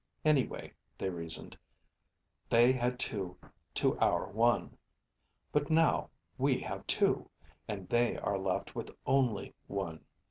[0.25, 1.55] Anyway, they reasoned,
[2.49, 3.37] they had two
[3.75, 4.75] to our one.
[5.51, 7.29] But now, we have two,
[7.67, 10.03] and they are left with only one.